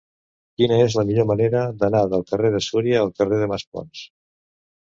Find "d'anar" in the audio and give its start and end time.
1.83-2.01